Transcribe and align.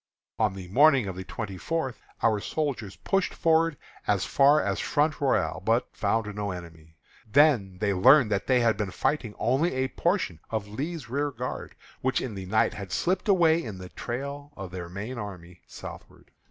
On 0.39 0.55
the 0.55 0.67
morning 0.69 1.05
of 1.05 1.15
the 1.15 1.23
twenty 1.23 1.57
fourth 1.59 2.01
our 2.23 2.39
soldiers 2.39 2.95
pushed 2.95 3.35
forward 3.35 3.77
as 4.07 4.25
far 4.25 4.59
as 4.59 4.79
Front 4.79 5.21
Royal, 5.21 5.61
but 5.63 5.95
found 5.95 6.33
no 6.35 6.49
enemy. 6.49 6.97
They 7.31 7.41
then 7.43 7.77
learned 7.79 8.31
that 8.31 8.47
they 8.47 8.61
had 8.61 8.77
been 8.77 8.89
fighting 8.89 9.35
only 9.37 9.75
a 9.75 9.89
portion 9.89 10.39
of 10.49 10.67
Lee's 10.67 11.07
rearguard, 11.07 11.75
which 12.01 12.19
in 12.19 12.33
the 12.33 12.47
night 12.47 12.73
had 12.73 12.91
slipped 12.91 13.27
away 13.29 13.63
in 13.63 13.77
the 13.77 13.89
trail 13.89 14.51
of 14.57 14.71
their 14.71 14.89
main 14.89 15.19
army 15.19 15.61
southward. 15.67 16.31